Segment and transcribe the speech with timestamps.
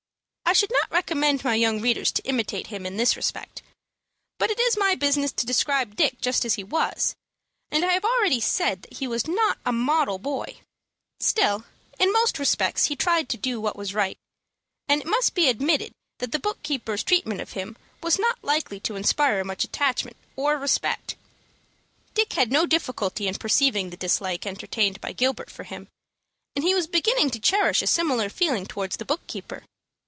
[0.43, 3.61] I should not recommend my young readers to imitate him in this respect.
[4.37, 7.15] But it is my business to describe Dick just as he was,
[7.71, 10.57] and I have already said that he was not a model boy.
[11.21, 11.63] Still
[11.99, 14.17] in most respects he tried to do what was right,
[14.89, 18.81] and it must be admitted that the book keeper's treatment of him was not likely
[18.81, 21.15] to inspire much attachment or respect.
[22.13, 25.87] Dick had no difficulty in perceiving the dislike entertained by Gilbert for him,
[26.57, 29.63] and he was beginning to cherish a similar feeling towards the book keeper.